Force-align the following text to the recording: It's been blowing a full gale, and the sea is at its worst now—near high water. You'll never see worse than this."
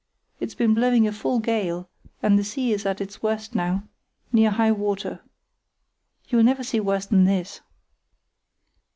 It's 0.39 0.55
been 0.55 0.73
blowing 0.73 1.05
a 1.07 1.11
full 1.11 1.37
gale, 1.37 1.87
and 2.23 2.39
the 2.39 2.43
sea 2.43 2.73
is 2.73 2.87
at 2.87 3.01
its 3.01 3.21
worst 3.21 3.53
now—near 3.53 4.49
high 4.49 4.71
water. 4.71 5.21
You'll 6.27 6.41
never 6.41 6.63
see 6.63 6.79
worse 6.79 7.05
than 7.05 7.25
this." 7.25 7.61